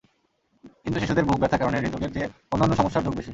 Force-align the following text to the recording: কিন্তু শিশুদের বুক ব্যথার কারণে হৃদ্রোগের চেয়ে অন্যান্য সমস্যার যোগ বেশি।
কিন্তু 0.83 0.97
শিশুদের 0.99 1.27
বুক 1.27 1.37
ব্যথার 1.39 1.61
কারণে 1.61 1.77
হৃদ্রোগের 1.77 2.11
চেয়ে 2.13 2.27
অন্যান্য 2.51 2.73
সমস্যার 2.75 3.05
যোগ 3.05 3.13
বেশি। 3.17 3.29